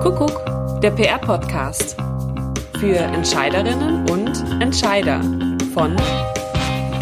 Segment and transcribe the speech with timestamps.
[0.00, 1.94] Kuckuck, der PR-Podcast
[2.78, 4.30] für Entscheiderinnen und
[4.62, 5.20] Entscheider
[5.74, 5.94] von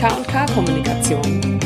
[0.01, 1.61] K&K Kommunikation.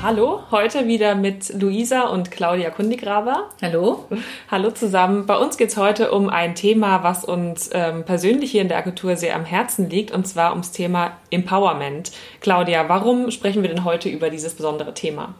[0.00, 3.48] Hallo, heute wieder mit Luisa und Claudia Kundigraber.
[3.60, 4.06] Hallo.
[4.48, 5.26] Hallo zusammen.
[5.26, 8.78] Bei uns geht es heute um ein Thema, was uns ähm, persönlich hier in der
[8.78, 12.12] Agentur sehr am Herzen liegt, und zwar ums Thema Empowerment.
[12.40, 15.34] Claudia, warum sprechen wir denn heute über dieses besondere Thema?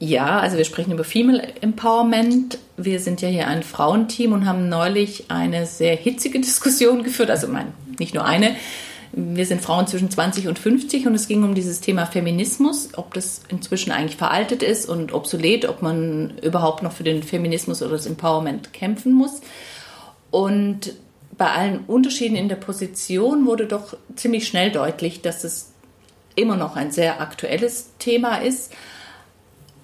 [0.00, 2.58] Ja, also wir sprechen über Female Empowerment.
[2.76, 7.30] Wir sind ja hier ein Frauenteam und haben neulich eine sehr hitzige Diskussion geführt.
[7.30, 8.54] Also mein, nicht nur eine.
[9.12, 13.14] Wir sind Frauen zwischen 20 und 50 und es ging um dieses Thema Feminismus, ob
[13.14, 17.92] das inzwischen eigentlich veraltet ist und obsolet, ob man überhaupt noch für den Feminismus oder
[17.92, 19.40] das Empowerment kämpfen muss.
[20.30, 20.92] Und
[21.36, 25.72] bei allen Unterschieden in der Position wurde doch ziemlich schnell deutlich, dass es
[26.36, 28.72] immer noch ein sehr aktuelles Thema ist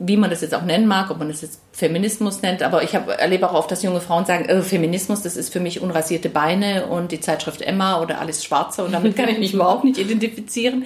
[0.07, 2.95] wie man das jetzt auch nennen mag, ob man das jetzt Feminismus nennt, aber ich
[2.95, 6.29] hab, erlebe auch oft, dass junge Frauen sagen, äh, Feminismus, das ist für mich unrasierte
[6.29, 9.99] Beine und die Zeitschrift Emma oder alles Schwarze und damit kann ich mich überhaupt nicht
[9.99, 10.85] identifizieren.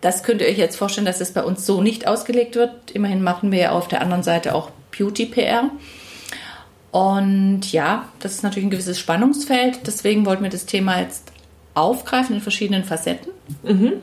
[0.00, 2.90] Das könnt ihr euch jetzt vorstellen, dass das bei uns so nicht ausgelegt wird.
[2.90, 5.70] Immerhin machen wir ja auf der anderen Seite auch Beauty-PR.
[6.90, 9.86] Und ja, das ist natürlich ein gewisses Spannungsfeld.
[9.86, 11.32] Deswegen wollten wir das Thema jetzt
[11.72, 13.32] aufgreifen in verschiedenen Facetten.
[13.62, 13.94] Mhm.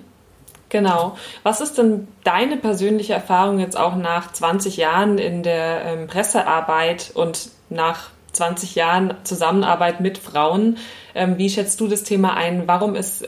[0.71, 1.17] Genau.
[1.43, 7.11] Was ist denn deine persönliche Erfahrung jetzt auch nach 20 Jahren in der ähm, Pressearbeit
[7.13, 10.77] und nach 20 Jahren Zusammenarbeit mit Frauen?
[11.13, 12.69] Ähm, wie schätzt du das Thema ein?
[12.69, 13.27] Warum ist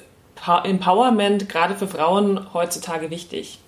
[0.64, 3.60] Empowerment gerade für Frauen heutzutage wichtig?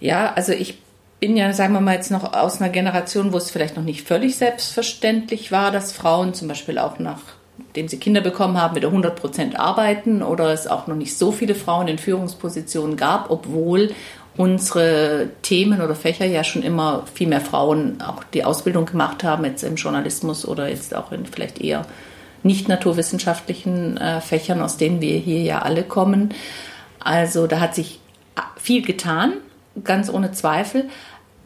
[0.00, 0.78] Ja, also ich
[1.20, 4.08] bin ja, sagen wir mal, jetzt noch aus einer Generation, wo es vielleicht noch nicht
[4.08, 7.20] völlig selbstverständlich war, dass Frauen zum Beispiel auch nach
[7.76, 11.32] dem sie Kinder bekommen haben, mit 100 Prozent arbeiten oder es auch noch nicht so
[11.32, 13.90] viele Frauen in Führungspositionen gab, obwohl
[14.36, 19.44] unsere Themen oder Fächer ja schon immer viel mehr Frauen auch die Ausbildung gemacht haben,
[19.44, 21.86] jetzt im Journalismus oder jetzt auch in vielleicht eher
[22.42, 26.34] nicht naturwissenschaftlichen äh, Fächern, aus denen wir hier ja alle kommen.
[26.98, 28.00] Also da hat sich
[28.56, 29.34] viel getan,
[29.84, 30.88] ganz ohne Zweifel.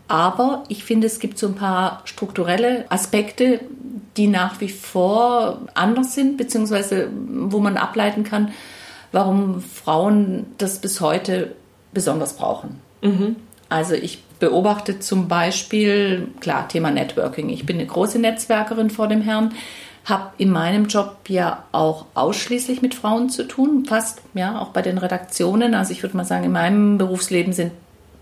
[0.08, 3.60] Aber ich finde, es gibt so ein paar strukturelle Aspekte,
[4.16, 8.52] die nach wie vor anders sind, beziehungsweise wo man ableiten kann,
[9.12, 11.54] warum Frauen das bis heute
[11.92, 12.80] besonders brauchen.
[13.02, 13.36] Mhm.
[13.68, 17.48] Also ich beobachte zum Beispiel, klar, Thema Networking.
[17.48, 19.54] Ich bin eine große Netzwerkerin vor dem Herrn,
[20.04, 24.82] habe in meinem Job ja auch ausschließlich mit Frauen zu tun, fast, ja, auch bei
[24.82, 25.74] den Redaktionen.
[25.74, 27.72] Also ich würde mal sagen, in meinem Berufsleben sind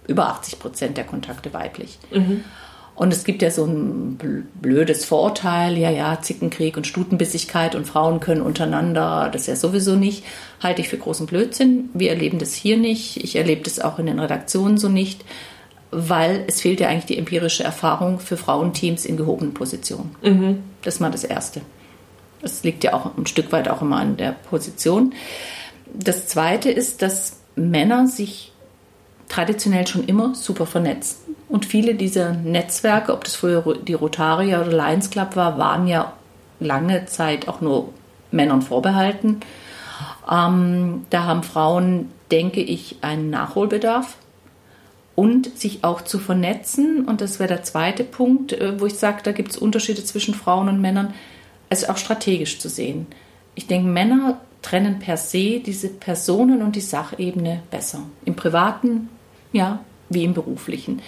[0.06, 1.98] über 80 Prozent der Kontakte weiblich.
[2.10, 2.44] Mhm.
[2.96, 4.18] Und es gibt ja so ein
[4.60, 9.96] blödes Vorurteil, ja, ja, Zickenkrieg und Stutenbissigkeit und Frauen können untereinander, das ist ja sowieso
[9.96, 10.24] nicht,
[10.62, 11.90] halte ich für großen Blödsinn.
[11.92, 15.24] Wir erleben das hier nicht, ich erlebe das auch in den Redaktionen so nicht,
[15.90, 20.14] weil es fehlt ja eigentlich die empirische Erfahrung für Frauenteams in gehobenen Positionen.
[20.22, 20.62] Mhm.
[20.82, 21.62] Das ist mal das Erste.
[22.42, 25.14] Das liegt ja auch ein Stück weit auch immer an der Position.
[25.92, 28.52] Das Zweite ist, dass Männer sich
[29.28, 31.36] traditionell schon immer super vernetzen.
[31.48, 36.12] Und viele dieser Netzwerke, ob das früher die Rotaria oder Lions Club war, waren ja
[36.60, 37.92] lange Zeit auch nur
[38.30, 39.40] Männern vorbehalten.
[40.30, 44.16] Ähm, da haben Frauen, denke ich, einen Nachholbedarf
[45.14, 47.04] und sich auch zu vernetzen.
[47.04, 50.34] Und das wäre der zweite Punkt, äh, wo ich sage, da gibt es Unterschiede zwischen
[50.34, 51.14] Frauen und Männern,
[51.70, 53.06] also auch strategisch zu sehen.
[53.54, 58.00] Ich denke, Männer trennen per se diese Personen- und die Sachebene besser.
[58.24, 59.08] Im privaten
[59.54, 59.78] ja,
[60.10, 61.00] wie im beruflichen.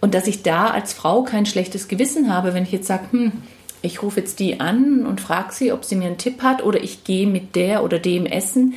[0.00, 3.32] Und dass ich da als Frau kein schlechtes Gewissen habe, wenn ich jetzt sage, hm,
[3.80, 6.80] ich rufe jetzt die an und frage sie, ob sie mir einen Tipp hat oder
[6.80, 8.74] ich gehe mit der oder dem essen.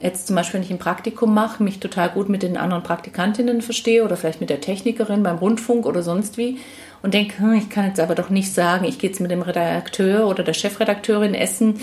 [0.00, 3.62] Jetzt zum Beispiel, wenn ich ein Praktikum mache, mich total gut mit den anderen Praktikantinnen
[3.62, 6.58] verstehe oder vielleicht mit der Technikerin beim Rundfunk oder sonst wie
[7.02, 9.42] und denke, hm, ich kann jetzt aber doch nicht sagen, ich gehe jetzt mit dem
[9.42, 11.80] Redakteur oder der Chefredakteurin essen,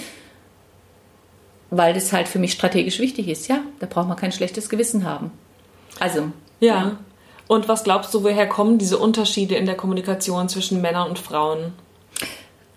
[1.69, 3.47] weil das halt für mich strategisch wichtig ist.
[3.47, 5.31] Ja, da braucht man kein schlechtes Gewissen haben.
[5.99, 6.31] Also.
[6.59, 6.75] Ja.
[6.75, 6.97] ja.
[7.47, 11.73] Und was glaubst du, woher kommen diese Unterschiede in der Kommunikation zwischen Männern und Frauen?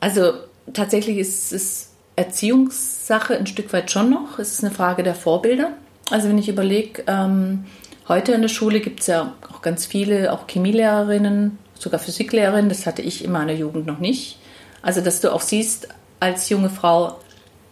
[0.00, 0.32] Also
[0.73, 4.38] tatsächlich ist es Erziehungssache ein Stück weit schon noch.
[4.38, 5.70] Es ist eine Frage der Vorbilder.
[6.11, 7.64] Also wenn ich überlege, ähm,
[8.08, 12.69] heute in der Schule gibt es ja auch ganz viele, auch Chemielehrerinnen, sogar Physiklehrerinnen.
[12.69, 14.38] Das hatte ich in meiner Jugend noch nicht.
[14.82, 15.88] Also dass du auch siehst,
[16.20, 17.20] als junge Frau,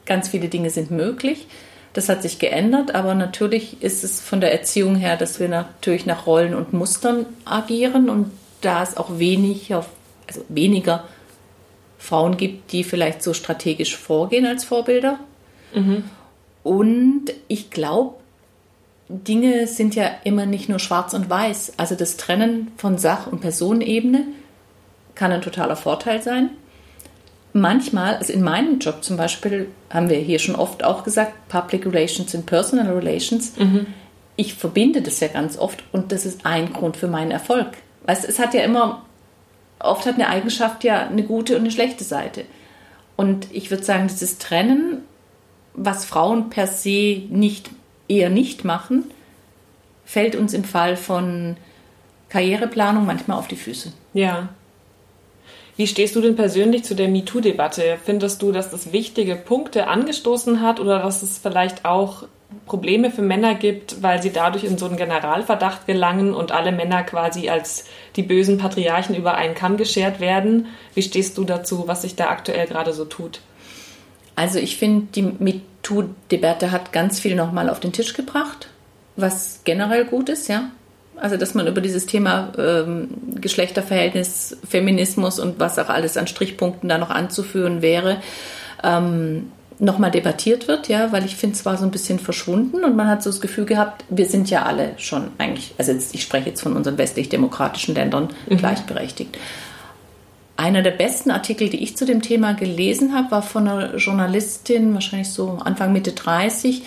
[0.06, 1.46] ganz viele Dinge sind möglich.
[1.92, 6.06] Das hat sich geändert, aber natürlich ist es von der Erziehung her, dass wir natürlich
[6.06, 8.30] nach Rollen und Mustern agieren und
[8.60, 11.04] da es auch wenig, also weniger
[11.98, 15.18] Frauen gibt, die vielleicht so strategisch vorgehen als Vorbilder.
[15.74, 16.04] Mhm.
[16.62, 18.16] Und ich glaube,
[19.08, 21.74] Dinge sind ja immer nicht nur schwarz und weiß.
[21.76, 24.24] Also das Trennen von Sach- und Personenebene
[25.14, 26.50] kann ein totaler Vorteil sein.
[27.56, 31.86] Manchmal, also in meinem Job zum Beispiel, haben wir hier schon oft auch gesagt, Public
[31.86, 33.56] Relations und Personal Relations.
[33.56, 33.86] Mhm.
[34.36, 37.68] Ich verbinde das ja ganz oft und das ist ein Grund für meinen Erfolg.
[38.04, 39.04] Weißt, es hat ja immer,
[39.78, 42.44] oft hat eine Eigenschaft ja eine gute und eine schlechte Seite.
[43.16, 45.02] Und ich würde sagen, dieses Trennen,
[45.72, 47.70] was Frauen per se nicht,
[48.08, 49.04] eher nicht machen,
[50.04, 51.56] fällt uns im Fall von
[52.28, 53.92] Karriereplanung manchmal auf die Füße.
[54.12, 54.50] Ja.
[55.76, 57.98] Wie stehst du denn persönlich zu der MeToo-Debatte?
[58.02, 62.24] Findest du, dass das wichtige Punkte angestoßen hat oder dass es vielleicht auch
[62.64, 67.02] Probleme für Männer gibt, weil sie dadurch in so einen Generalverdacht gelangen und alle Männer
[67.02, 67.84] quasi als
[68.16, 70.68] die bösen Patriarchen über einen Kamm geschert werden?
[70.94, 73.40] Wie stehst du dazu, was sich da aktuell gerade so tut?
[74.34, 78.68] Also ich finde, die MeToo-Debatte hat ganz viel nochmal auf den Tisch gebracht,
[79.16, 80.70] was generell gut ist, ja.
[81.16, 83.08] Also, dass man über dieses Thema ähm,
[83.40, 88.18] Geschlechterverhältnis, Feminismus und was auch alles an Strichpunkten da noch anzuführen wäre,
[88.84, 92.96] ähm, nochmal debattiert wird, ja, weil ich finde, es war so ein bisschen verschwunden und
[92.96, 96.22] man hat so das Gefühl gehabt, wir sind ja alle schon eigentlich, also jetzt, ich
[96.22, 98.56] spreche jetzt von unseren westlich-demokratischen Ländern, mhm.
[98.56, 99.36] gleichberechtigt.
[100.56, 104.94] Einer der besten Artikel, die ich zu dem Thema gelesen habe, war von einer Journalistin,
[104.94, 106.82] wahrscheinlich so Anfang Mitte 30,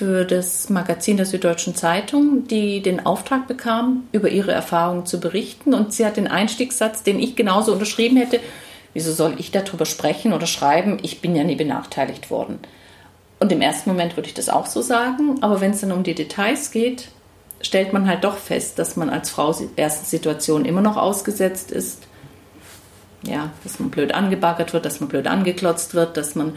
[0.00, 5.74] für das Magazin der Süddeutschen Zeitung, die den Auftrag bekam, über ihre Erfahrungen zu berichten.
[5.74, 8.40] Und sie hat den Einstiegssatz, den ich genauso unterschrieben hätte,
[8.94, 10.96] wieso soll ich darüber sprechen oder schreiben?
[11.02, 12.60] Ich bin ja nie benachteiligt worden.
[13.40, 16.02] Und im ersten Moment würde ich das auch so sagen, aber wenn es dann um
[16.02, 17.08] die Details geht,
[17.60, 22.04] stellt man halt doch fest, dass man als Frau ersten Situation immer noch ausgesetzt ist.
[23.22, 26.54] Ja, dass man blöd angebaggert wird, dass man blöd angeklotzt wird, dass man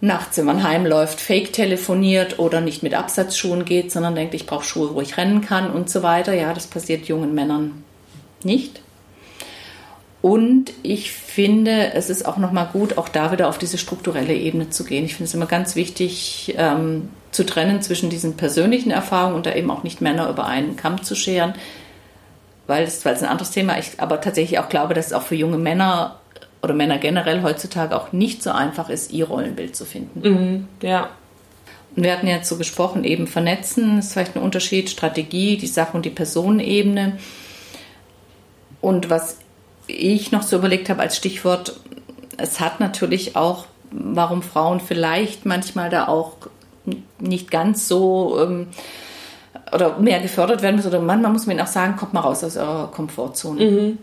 [0.00, 4.64] nachts, wenn man heimläuft, fake telefoniert oder nicht mit Absatzschuhen geht, sondern denkt, ich brauche
[4.64, 6.32] Schuhe, wo ich rennen kann und so weiter.
[6.32, 7.84] Ja, das passiert jungen Männern
[8.42, 8.80] nicht.
[10.22, 14.68] Und ich finde, es ist auch nochmal gut, auch da wieder auf diese strukturelle Ebene
[14.68, 15.04] zu gehen.
[15.04, 19.54] Ich finde es immer ganz wichtig, ähm, zu trennen zwischen diesen persönlichen Erfahrungen und da
[19.54, 21.54] eben auch nicht Männer über einen Kamm zu scheren,
[22.66, 25.22] weil es, weil es ein anderes Thema ist, aber tatsächlich auch glaube, dass es auch
[25.22, 26.19] für junge Männer
[26.62, 30.20] oder Männer generell heutzutage auch nicht so einfach ist, ihr Rollenbild zu finden.
[30.28, 31.10] Mhm, ja.
[31.96, 35.96] Und wir hatten jetzt so gesprochen, eben vernetzen, ist vielleicht ein Unterschied, Strategie, die Sache
[35.96, 37.18] und die Personenebene.
[38.80, 39.38] Und was
[39.86, 41.80] ich noch so überlegt habe als Stichwort,
[42.36, 46.36] es hat natürlich auch, warum Frauen vielleicht manchmal da auch
[47.18, 48.68] nicht ganz so ähm,
[49.72, 50.88] oder mehr gefördert werden müssen.
[50.88, 53.64] Oder manchmal muss man ihnen auch sagen, kommt mal raus aus eurer Komfortzone.
[53.64, 53.98] Mhm.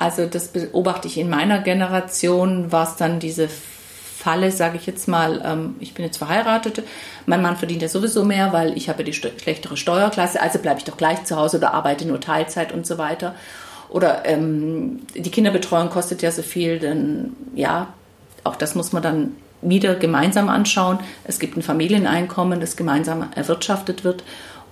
[0.00, 5.08] Also das beobachte ich in meiner Generation, war es dann diese Falle, sage ich jetzt
[5.08, 6.82] mal, ähm, ich bin jetzt verheiratet,
[7.26, 10.78] mein Mann verdient ja sowieso mehr, weil ich habe ja die schlechtere Steuerklasse, also bleibe
[10.78, 13.34] ich doch gleich zu Hause oder arbeite nur Teilzeit und so weiter.
[13.90, 17.88] Oder ähm, die Kinderbetreuung kostet ja so viel, dann ja,
[18.42, 20.98] auch das muss man dann wieder gemeinsam anschauen.
[21.24, 24.24] Es gibt ein Familieneinkommen, das gemeinsam erwirtschaftet wird.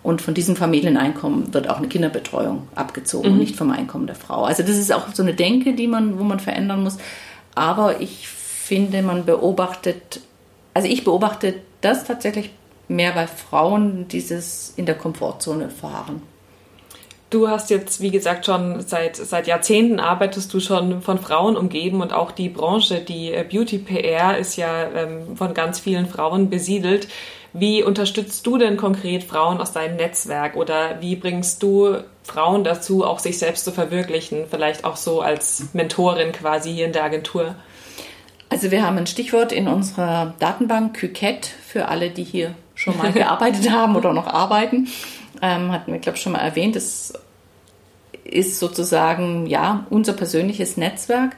[0.08, 3.38] Und von diesem Familieneinkommen wird auch eine Kinderbetreuung abgezogen, mhm.
[3.40, 4.44] nicht vom Einkommen der Frau.
[4.44, 6.96] Also das ist auch so eine Denke, die man, wo man verändern muss.
[7.54, 10.20] Aber ich finde, man beobachtet,
[10.72, 12.48] also ich beobachte das tatsächlich
[12.88, 16.22] mehr bei Frauen, dieses in der Komfortzone fahren.
[17.28, 22.00] Du hast jetzt, wie gesagt, schon seit, seit Jahrzehnten arbeitest du schon von Frauen umgeben
[22.00, 26.48] und auch die Branche, die äh, Beauty PR ist ja ähm, von ganz vielen Frauen
[26.48, 27.08] besiedelt.
[27.52, 33.04] Wie unterstützt du denn konkret Frauen aus deinem Netzwerk oder wie bringst du Frauen dazu,
[33.04, 37.54] auch sich selbst zu verwirklichen, vielleicht auch so als Mentorin quasi hier in der Agentur?
[38.50, 43.12] Also wir haben ein Stichwort in unserer Datenbank, Küket, für alle, die hier schon mal
[43.12, 44.88] gearbeitet haben oder noch arbeiten.
[45.42, 46.76] Ähm, hatten wir, glaube ich, schon mal erwähnt.
[46.76, 47.12] Das
[48.24, 51.36] ist sozusagen ja unser persönliches Netzwerk.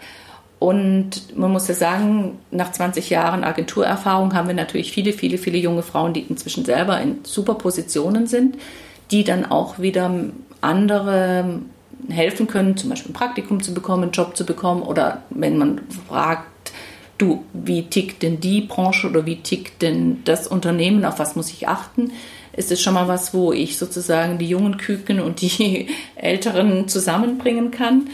[0.61, 5.57] Und man muss ja sagen, nach 20 Jahren Agenturerfahrung haben wir natürlich viele, viele, viele
[5.57, 8.59] junge Frauen, die inzwischen selber in super Positionen sind,
[9.11, 10.13] die dann auch wieder
[10.61, 11.61] andere
[12.11, 14.83] helfen können, zum Beispiel ein Praktikum zu bekommen, einen Job zu bekommen.
[14.83, 16.73] Oder wenn man fragt,
[17.17, 21.51] du, wie tickt denn die Branche oder wie tickt denn das Unternehmen, auf was muss
[21.51, 22.13] ich achten,
[22.53, 27.71] ist es schon mal was, wo ich sozusagen die jungen Küken und die Älteren zusammenbringen
[27.71, 28.11] kann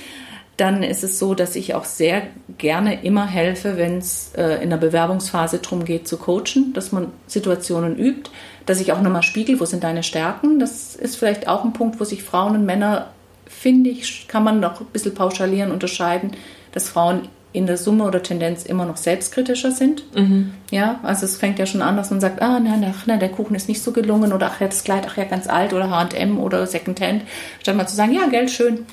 [0.56, 2.22] dann ist es so, dass ich auch sehr
[2.56, 7.08] gerne immer helfe, wenn es äh, in der Bewerbungsphase darum geht, zu coachen, dass man
[7.26, 8.30] Situationen übt,
[8.64, 10.58] dass ich auch nochmal spiegel, wo sind deine Stärken.
[10.58, 13.10] Das ist vielleicht auch ein Punkt, wo sich Frauen und Männer,
[13.46, 16.32] finde ich, kann man noch ein bisschen pauschalieren, unterscheiden,
[16.72, 20.04] dass Frauen in der Summe oder Tendenz immer noch selbstkritischer sind.
[20.14, 20.52] Mhm.
[20.70, 23.30] Ja, also es fängt ja schon an, dass man sagt, ah, nein, ach, nein, der
[23.30, 25.90] Kuchen ist nicht so gelungen oder ach ja, das Kleid, ach ja, ganz alt oder
[25.90, 27.22] H&M oder Secondhand,
[27.60, 28.86] statt mal zu sagen, ja, Geld schön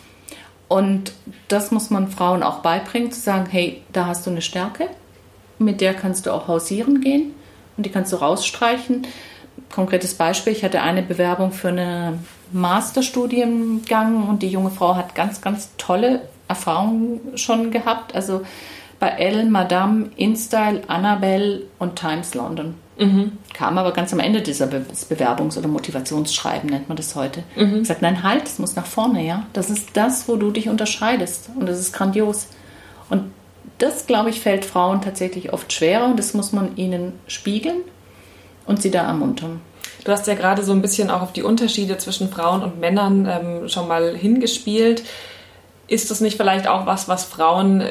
[0.68, 1.14] Und
[1.48, 4.88] das muss man Frauen auch beibringen, zu sagen, hey, da hast du eine Stärke,
[5.60, 7.34] mit der kannst du auch hausieren gehen
[7.78, 9.06] und die kannst du rausstreichen.
[9.72, 15.42] Konkretes Beispiel, ich hatte eine Bewerbung für einen Masterstudiengang und die junge Frau hat ganz,
[15.42, 18.16] ganz tolle Erfahrungen schon gehabt.
[18.16, 18.42] Also
[19.04, 22.76] bei Elle, Madame, InStyle, Annabelle und Times London.
[22.98, 23.34] Mhm.
[23.54, 27.44] Kam aber ganz am Ende dieser Be Bewerbungs- oder Motivationsschreiben, nennt man das heute.
[27.58, 27.82] Mhm.
[27.82, 29.46] Ich sagte, nein, halt, es muss nach vorne, ja.
[29.52, 31.50] Das ist das, wo du dich unterscheidest.
[31.60, 32.48] Und das ist grandios.
[33.10, 33.26] Und
[33.78, 37.82] das, glaube ich, fällt Frauen tatsächlich oft schwerer und das muss man ihnen spiegeln
[38.68, 39.60] und sie da ermuntern.
[40.06, 43.28] Du hast ja gerade so ein bisschen auch auf die Unterschiede zwischen Frauen und Männern
[43.30, 45.04] ähm, schon mal hingespielt
[45.88, 47.84] ist das nicht vielleicht auch was, was Frauen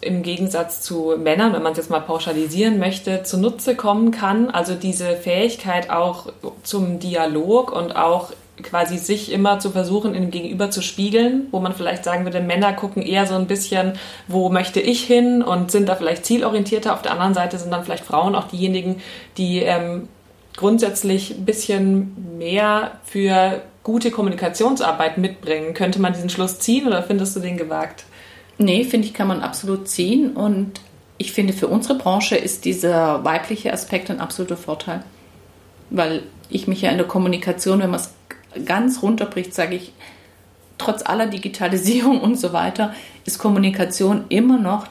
[0.00, 4.50] im Gegensatz zu Männern, wenn man es jetzt mal pauschalisieren möchte, zunutze kommen kann?
[4.50, 6.26] Also diese Fähigkeit auch
[6.64, 11.60] zum Dialog und auch quasi sich immer zu versuchen, in dem Gegenüber zu spiegeln, wo
[11.60, 13.92] man vielleicht sagen würde, Männer gucken eher so ein bisschen,
[14.28, 16.94] wo möchte ich hin und sind da vielleicht zielorientierter.
[16.94, 19.02] Auf der anderen Seite sind dann vielleicht Frauen auch diejenigen,
[19.36, 20.08] die ähm,
[20.56, 25.74] grundsätzlich ein bisschen mehr für gute Kommunikationsarbeit mitbringen.
[25.74, 28.04] Könnte man diesen Schluss ziehen oder findest du den gewagt?
[28.58, 30.32] Nee, finde ich, kann man absolut ziehen.
[30.32, 30.80] Und
[31.18, 35.04] ich finde, für unsere Branche ist dieser weibliche Aspekt ein absoluter Vorteil.
[35.90, 38.14] Weil ich mich ja in der Kommunikation, wenn man es
[38.64, 39.92] ganz runterbricht, sage ich,
[40.78, 42.94] trotz aller Digitalisierung und so weiter,
[43.24, 44.86] ist Kommunikation immer noch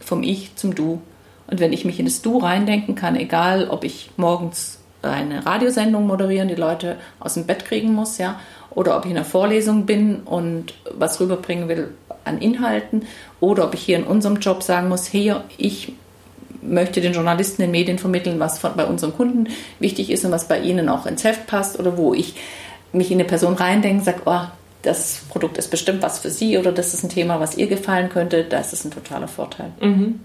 [0.00, 1.00] vom Ich zum Du.
[1.48, 4.75] Und wenn ich mich in das Du reindenken kann, egal ob ich morgens
[5.10, 9.16] eine Radiosendung moderieren, die Leute aus dem Bett kriegen muss, ja, oder ob ich in
[9.16, 11.94] einer Vorlesung bin und was rüberbringen will
[12.24, 13.06] an Inhalten,
[13.40, 15.92] oder ob ich hier in unserem Job sagen muss, hier, ich
[16.62, 19.48] möchte den Journalisten, den Medien vermitteln, was von, bei unseren Kunden
[19.78, 22.34] wichtig ist und was bei ihnen auch ins Heft passt, oder wo ich
[22.92, 24.40] mich in eine Person reindenke, sage, oh,
[24.82, 28.08] das Produkt ist bestimmt was für Sie oder das ist ein Thema, was ihr gefallen
[28.08, 29.72] könnte, das ist ein totaler Vorteil.
[29.80, 30.20] Mhm.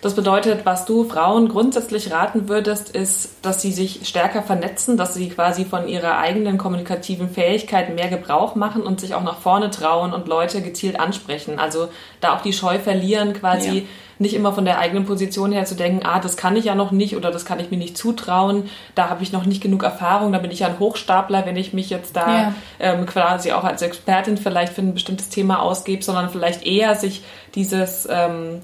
[0.00, 5.14] Das bedeutet, was du Frauen grundsätzlich raten würdest, ist, dass sie sich stärker vernetzen, dass
[5.14, 9.70] sie quasi von ihrer eigenen kommunikativen Fähigkeit mehr Gebrauch machen und sich auch nach vorne
[9.70, 11.58] trauen und Leute gezielt ansprechen.
[11.58, 11.88] Also
[12.20, 13.84] da auch die Scheu verlieren, quasi ja.
[14.20, 16.92] nicht immer von der eigenen Position her zu denken, ah, das kann ich ja noch
[16.92, 20.32] nicht oder das kann ich mir nicht zutrauen, da habe ich noch nicht genug Erfahrung,
[20.32, 22.54] da bin ich ja ein Hochstapler, wenn ich mich jetzt da ja.
[22.78, 27.24] ähm, quasi auch als Expertin vielleicht für ein bestimmtes Thema ausgebe, sondern vielleicht eher sich
[27.54, 28.60] dieses ähm,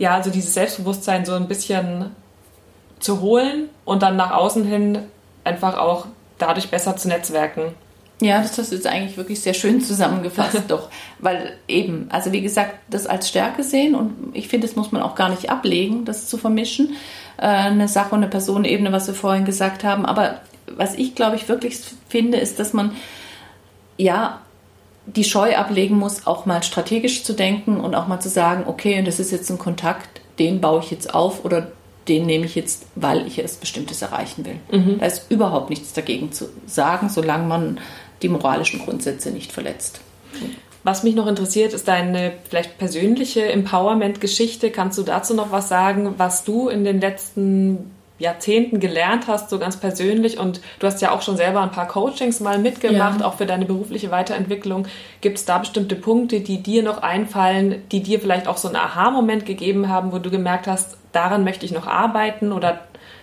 [0.00, 2.06] ja, also dieses Selbstbewusstsein so ein bisschen
[3.00, 4.98] zu holen und dann nach außen hin
[5.44, 6.06] einfach auch
[6.38, 7.74] dadurch besser zu netzwerken.
[8.22, 10.88] Ja, das hast du jetzt eigentlich wirklich sehr schön zusammengefasst, doch.
[11.18, 15.02] Weil eben, also wie gesagt, das als Stärke sehen und ich finde, das muss man
[15.02, 16.96] auch gar nicht ablegen, das zu vermischen.
[17.36, 20.06] Äh, eine Sache und eine Personenebene, was wir vorhin gesagt haben.
[20.06, 21.78] Aber was ich, glaube ich, wirklich
[22.08, 22.96] finde, ist, dass man
[23.98, 24.40] ja
[25.06, 28.98] die Scheu ablegen muss, auch mal strategisch zu denken und auch mal zu sagen, okay,
[28.98, 31.72] und das ist jetzt ein Kontakt, den baue ich jetzt auf oder
[32.08, 34.56] den nehme ich jetzt, weil ich etwas Bestimmtes erreichen will.
[34.70, 34.98] Mhm.
[34.98, 37.80] Da ist überhaupt nichts dagegen zu sagen, solange man
[38.22, 40.00] die moralischen Grundsätze nicht verletzt.
[40.82, 44.70] Was mich noch interessiert, ist deine vielleicht persönliche Empowerment-Geschichte.
[44.70, 47.90] Kannst du dazu noch was sagen, was du in den letzten
[48.20, 50.38] Jahrzehnten gelernt hast, so ganz persönlich.
[50.38, 53.26] Und du hast ja auch schon selber ein paar Coachings mal mitgemacht, ja.
[53.26, 54.86] auch für deine berufliche Weiterentwicklung.
[55.20, 58.76] Gibt es da bestimmte Punkte, die dir noch einfallen, die dir vielleicht auch so einen
[58.76, 62.80] Aha-Moment gegeben haben, wo du gemerkt hast, daran möchte ich noch arbeiten oder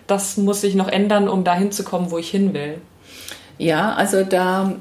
[0.07, 2.81] das muss sich noch ändern, um dahin zu kommen, wo ich hin will?
[3.57, 4.73] Ja, also da,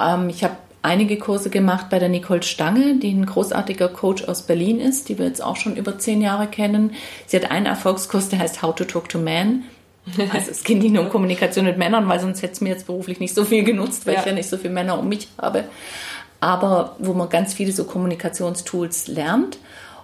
[0.00, 4.42] ähm, ich habe einige Kurse gemacht bei der Nicole Stange, die ein großartiger Coach aus
[4.42, 6.92] Berlin ist, die wir jetzt auch schon über zehn Jahre kennen.
[7.26, 9.64] Sie hat einen Erfolgskurs, der heißt How to Talk to Men.
[10.32, 12.86] Also es geht nicht nur um Kommunikation mit Männern, weil sonst hätte es mir jetzt
[12.86, 14.20] beruflich nicht so viel genutzt, weil ja.
[14.20, 15.64] ich ja nicht so viele Männer um mich habe.
[16.40, 19.58] Aber wo man ganz viele so Kommunikationstools lernt.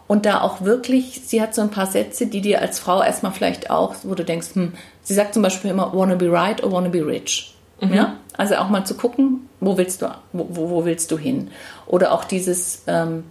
[0.06, 3.33] Und da auch wirklich, sie hat so ein paar Sätze, die dir als Frau erstmal
[3.33, 6.71] vielleicht auch, wo du denkst, hm, sie sagt zum Beispiel immer, wanna be right or
[6.71, 7.55] wanna be rich.
[7.80, 7.95] Mhm.
[7.95, 8.16] Ja?
[8.37, 11.50] Also auch mal zu gucken, wo willst du, wo, wo willst du hin?
[11.87, 13.25] Oder auch dieses ähm,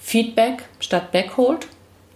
[0.00, 1.68] Feedback statt Backhold.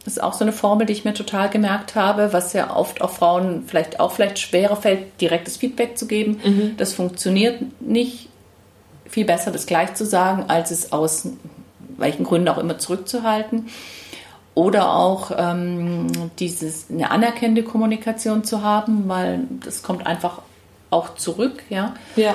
[0.04, 3.00] Das ist auch so eine Formel, die ich mir total gemerkt habe, was ja oft
[3.00, 6.40] auch Frauen vielleicht auch vielleicht schwerer fällt, direktes Feedback zu geben.
[6.44, 6.76] Mhm.
[6.76, 8.28] Das funktioniert nicht.
[9.08, 11.28] Viel besser, das gleich zu sagen, als es aus
[11.96, 13.68] welchen Gründen auch immer zurückzuhalten.
[14.54, 16.06] Oder auch ähm,
[16.38, 20.42] dieses eine anerkennende Kommunikation zu haben, weil das kommt einfach
[20.96, 21.94] auch zurück, ja.
[22.16, 22.34] ja.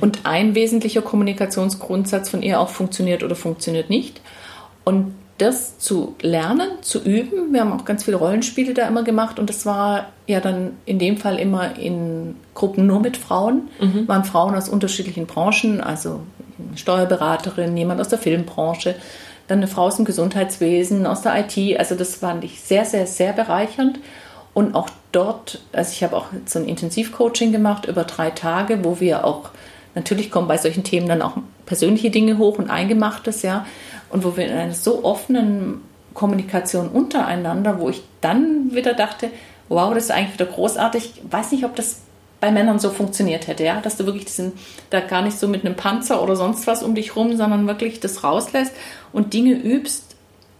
[0.00, 4.20] Und ein wesentlicher Kommunikationsgrundsatz von ihr auch funktioniert oder funktioniert nicht.
[4.84, 7.52] Und das zu lernen, zu üben.
[7.52, 10.98] Wir haben auch ganz viele Rollenspiele da immer gemacht und das war ja dann in
[10.98, 14.06] dem Fall immer in Gruppen nur mit Frauen, mhm.
[14.06, 16.20] waren Frauen aus unterschiedlichen Branchen, also
[16.76, 18.94] Steuerberaterin, jemand aus der Filmbranche,
[19.48, 21.78] dann eine Frau aus dem Gesundheitswesen, aus der IT.
[21.78, 23.98] Also das fand ich sehr, sehr, sehr bereichernd.
[24.54, 29.00] Und auch dort, also ich habe auch so ein Intensivcoaching gemacht über drei Tage, wo
[29.00, 29.50] wir auch,
[29.94, 33.66] natürlich kommen bei solchen Themen dann auch persönliche Dinge hoch und Eingemachtes, ja.
[34.10, 35.82] Und wo wir in einer so offenen
[36.14, 39.30] Kommunikation untereinander, wo ich dann wieder dachte,
[39.68, 41.14] wow, das ist eigentlich wieder großartig.
[41.16, 42.02] Ich weiß nicht, ob das
[42.40, 44.52] bei Männern so funktioniert hätte, ja, dass du wirklich diesen,
[44.90, 48.00] da gar nicht so mit einem Panzer oder sonst was um dich rum, sondern wirklich
[48.00, 48.72] das rauslässt
[49.12, 50.14] und Dinge übst,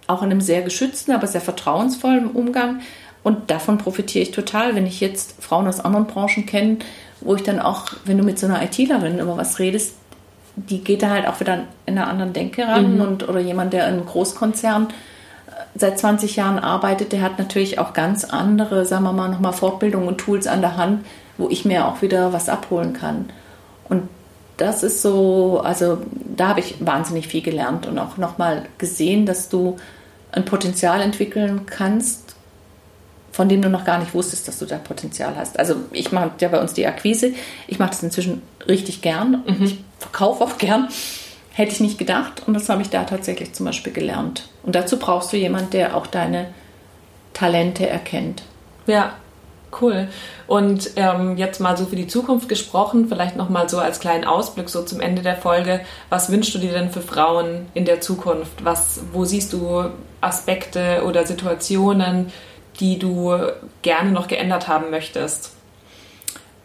[0.07, 2.81] auch in einem sehr geschützten, aber sehr vertrauensvollen Umgang.
[3.25, 6.77] Und davon profitiere ich total, wenn ich jetzt Frauen aus anderen Branchen kenne,
[7.23, 9.95] wo ich dann auch, wenn du mit so einer ITlerin über was redest,
[10.57, 13.01] die geht da halt auch wieder in einer anderen Denke ran mhm.
[13.01, 14.89] und oder jemand, der in einem Großkonzern
[15.47, 19.55] äh, seit 20 Jahren arbeitet, der hat natürlich auch ganz andere, sagen wir mal, nochmal
[19.55, 21.05] Fortbildungen und Tools an der Hand,
[21.39, 23.31] wo ich mir auch wieder was abholen kann.
[23.89, 24.03] Und
[24.59, 25.99] das ist so, also
[26.37, 29.77] da habe ich wahnsinnig viel gelernt und auch nochmal gesehen, dass du
[30.31, 32.34] ein Potenzial entwickeln kannst,
[33.35, 35.59] von dem du noch gar nicht wusstest, dass du da Potenzial hast.
[35.59, 37.33] Also ich mache ja bei uns die Akquise.
[37.67, 39.43] Ich mache das inzwischen richtig gern.
[39.45, 39.65] Mhm.
[39.65, 40.87] Ich verkaufe auch gern.
[41.53, 42.45] Hätte ich nicht gedacht.
[42.47, 44.49] Und das habe ich da tatsächlich zum Beispiel gelernt.
[44.63, 46.47] Und dazu brauchst du jemanden, der auch deine
[47.33, 48.45] Talente erkennt.
[48.87, 49.15] Ja,
[49.81, 50.07] Cool.
[50.47, 54.69] Und ähm, jetzt mal so für die Zukunft gesprochen, vielleicht nochmal so als kleinen Ausblick
[54.69, 55.81] so zum Ende der Folge.
[56.11, 58.65] Was wünschst du dir denn für Frauen in der Zukunft?
[58.65, 59.87] Was, wo siehst du
[60.21, 62.33] Aspekte oder Situationen,
[62.81, 63.37] die du
[63.83, 65.53] gerne noch geändert haben möchtest?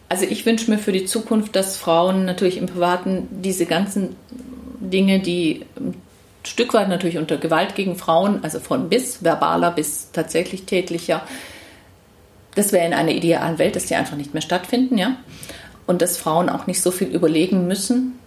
[0.08, 4.16] Also ich wünsche mir für die Zukunft, dass Frauen natürlich im Privaten diese ganzen
[4.80, 5.94] Dinge, die ein
[6.44, 11.22] Stück weit natürlich unter Gewalt gegen Frauen, also von bis verbaler bis tatsächlich tätlicher,
[12.54, 15.16] das wäre in einer idealen Welt, dass die einfach nicht mehr stattfinden, ja.
[15.86, 18.18] Und dass Frauen auch nicht so viel überlegen müssen,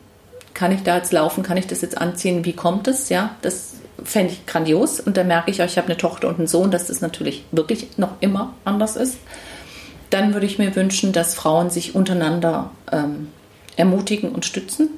[0.53, 3.35] kann ich da jetzt laufen, kann ich das jetzt anziehen, wie kommt es, ja.
[3.41, 4.99] Das fände ich grandios.
[4.99, 7.43] Und da merke ich auch, ich habe eine Tochter und einen Sohn, dass das natürlich
[7.51, 9.17] wirklich noch immer anders ist.
[10.09, 13.29] Dann würde ich mir wünschen, dass Frauen sich untereinander ähm,
[13.75, 14.89] ermutigen und stützen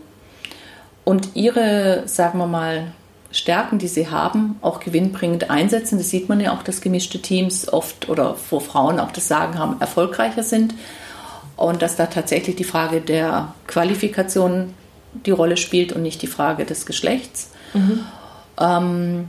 [1.05, 2.91] und ihre, sagen wir mal,
[3.31, 5.97] Stärken, die sie haben, auch gewinnbringend einsetzen.
[5.97, 9.59] Das sieht man ja auch, dass gemischte Teams oft oder wo Frauen auch das Sagen
[9.59, 10.73] haben, erfolgreicher sind.
[11.57, 14.73] Und dass da tatsächlich die Frage der Qualifikation
[15.25, 17.51] die Rolle spielt und nicht die Frage des Geschlechts.
[17.73, 17.99] Mhm.
[18.59, 19.27] Ähm,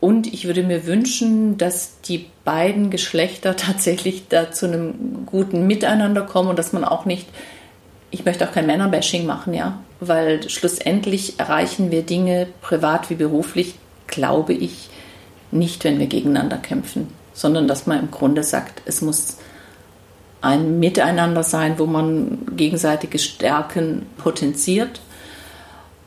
[0.00, 6.22] und ich würde mir wünschen, dass die beiden Geschlechter tatsächlich da zu einem guten Miteinander
[6.22, 7.28] kommen und dass man auch nicht,
[8.10, 13.76] ich möchte auch kein Männerbashing machen, ja, weil schlussendlich erreichen wir Dinge, privat wie beruflich,
[14.08, 14.90] glaube ich,
[15.52, 19.36] nicht, wenn wir gegeneinander kämpfen, sondern dass man im Grunde sagt, es muss
[20.42, 25.00] ein Miteinander sein, wo man gegenseitige Stärken potenziert.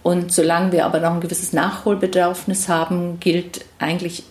[0.03, 4.23] Und solange wir aber noch ein gewisses Nachholbedürfnis haben, gilt eigentlich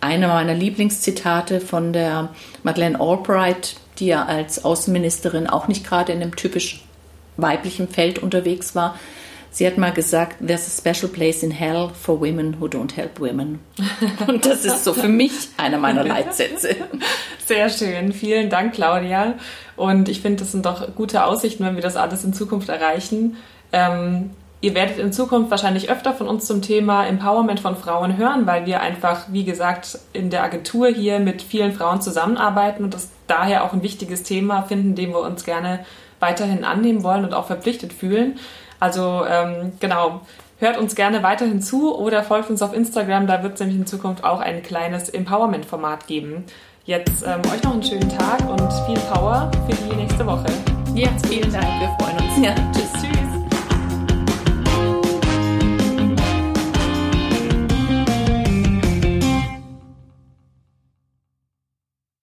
[0.00, 2.30] einer meiner Lieblingszitate von der
[2.62, 6.82] Madeleine Albright, die ja als Außenministerin auch nicht gerade in einem typisch
[7.36, 8.98] weiblichen Feld unterwegs war.
[9.52, 13.18] Sie hat mal gesagt, there's a special place in hell for women who don't help
[13.18, 13.58] women.
[14.26, 16.76] Und das ist so für mich einer meiner Leitsätze.
[17.46, 18.12] Sehr schön.
[18.12, 19.34] Vielen Dank, Claudia.
[19.76, 23.36] Und ich finde, das sind doch gute Aussichten, wenn wir das alles in Zukunft erreichen.
[23.72, 28.46] Ähm, ihr werdet in Zukunft wahrscheinlich öfter von uns zum Thema Empowerment von Frauen hören,
[28.46, 33.08] weil wir einfach, wie gesagt, in der Agentur hier mit vielen Frauen zusammenarbeiten und das
[33.26, 35.80] daher auch ein wichtiges Thema finden, dem wir uns gerne
[36.20, 38.38] weiterhin annehmen wollen und auch verpflichtet fühlen.
[38.80, 40.22] Also ähm, genau,
[40.58, 43.86] hört uns gerne weiterhin zu oder folgt uns auf Instagram, da wird es nämlich in
[43.86, 46.44] Zukunft auch ein kleines Empowerment-Format geben.
[46.84, 50.46] Jetzt ähm, euch noch einen schönen Tag und viel Power für die nächste Woche.
[50.94, 52.44] Ja, vielen Dank, wir freuen uns.
[52.44, 52.99] Ja, tschüss.